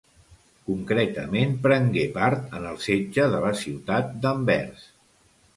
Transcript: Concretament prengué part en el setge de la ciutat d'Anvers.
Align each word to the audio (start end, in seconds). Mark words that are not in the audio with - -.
Concretament 0.69 1.51
prengué 1.67 2.07
part 2.17 2.57
en 2.61 2.67
el 2.71 2.81
setge 2.89 3.29
de 3.35 3.43
la 3.47 3.55
ciutat 3.63 4.13
d'Anvers. 4.25 4.91